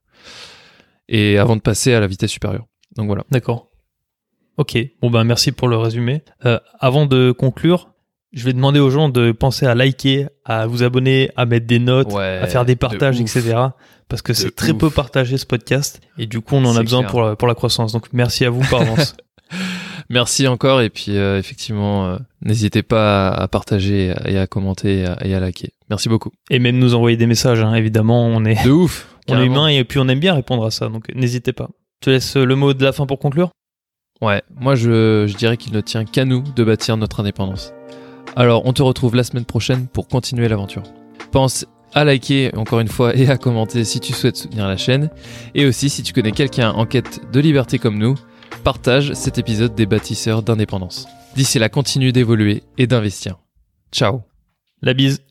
[1.07, 2.65] Et avant de passer à la vitesse supérieure.
[2.95, 3.23] Donc voilà.
[3.31, 3.69] D'accord.
[4.57, 6.21] Ok, bon ben merci pour le résumé.
[6.45, 7.91] Euh, avant de conclure,
[8.33, 11.79] je vais demander aux gens de penser à liker, à vous abonner, à mettre des
[11.79, 13.55] notes, à faire des partages, etc.
[14.09, 17.03] Parce que c'est très peu partagé ce podcast et du coup on en a besoin
[17.03, 17.93] pour la, pour la croissance.
[17.93, 19.15] Donc merci à vous par avance.
[20.09, 25.33] merci encore et puis euh, effectivement euh, n'hésitez pas à, partager et à commenter et
[25.33, 25.73] à, liker.
[25.89, 26.31] Merci beaucoup.
[26.49, 28.25] Et même nous envoyer des messages, hein, évidemment.
[28.27, 29.15] On est de ouf.
[29.27, 30.89] On est humain et puis on aime bien répondre à ça.
[30.89, 31.69] Donc n'hésitez pas.
[32.01, 33.51] Je te laisse le mot de la fin pour conclure.
[34.21, 37.71] Ouais, moi je, je dirais qu'il ne tient qu'à nous de bâtir notre indépendance.
[38.35, 40.81] Alors on te retrouve la semaine prochaine pour continuer l'aventure.
[41.31, 45.09] Pense à liker encore une fois et à commenter si tu souhaites soutenir la chaîne.
[45.55, 48.15] Et aussi si tu connais quelqu'un en quête de liberté comme nous,
[48.59, 51.07] partage cet épisode des bâtisseurs d'indépendance.
[51.35, 53.39] D'ici là, continue d'évoluer et d'investir.
[53.91, 54.21] Ciao
[54.81, 55.21] La bise